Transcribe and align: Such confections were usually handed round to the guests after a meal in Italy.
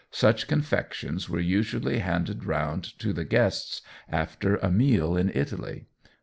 Such 0.09 0.47
confections 0.47 1.29
were 1.29 1.39
usually 1.39 1.99
handed 1.99 2.43
round 2.43 2.85
to 2.97 3.13
the 3.13 3.23
guests 3.23 3.83
after 4.09 4.55
a 4.55 4.71
meal 4.71 5.15
in 5.15 5.29
Italy. 5.35 5.85